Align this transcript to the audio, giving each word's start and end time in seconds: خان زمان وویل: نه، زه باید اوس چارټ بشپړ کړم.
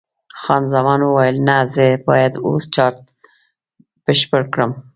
خان 0.41 0.63
زمان 0.73 0.99
وویل: 1.03 1.37
نه، 1.47 1.57
زه 1.73 1.87
باید 2.07 2.33
اوس 2.47 2.63
چارټ 2.75 2.97
بشپړ 4.03 4.43
کړم. 4.53 4.71